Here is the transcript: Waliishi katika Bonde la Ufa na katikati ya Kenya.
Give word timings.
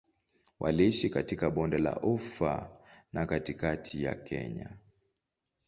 Waliishi 0.59 1.09
katika 1.09 1.51
Bonde 1.51 1.77
la 1.77 1.99
Ufa 2.01 2.69
na 3.13 3.25
katikati 3.25 4.03
ya 4.03 4.15
Kenya. 4.15 4.77